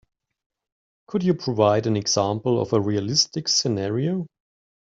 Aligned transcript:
Could 1.05 1.21
you 1.21 1.35
provide 1.35 1.85
an 1.85 1.95
example 1.95 2.59
of 2.59 2.73
a 2.73 2.81
realistic 2.81 3.47
scenario? 3.47 4.25